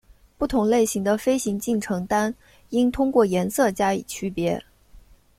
[0.35, 2.33] 不同类型的飞行进程单
[2.69, 4.59] 应通过颜色加以区别。